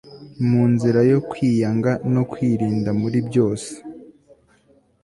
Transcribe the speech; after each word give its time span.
mu 0.49 0.61
nzira 0.71 0.99
yo 1.11 1.19
kwiyanga 1.29 1.91
no 2.13 2.23
kwirinda 2.31 2.89
muri 3.01 3.17
byose 3.27 3.69